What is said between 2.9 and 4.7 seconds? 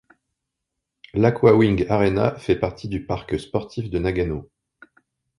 Parc sportif de Nagano.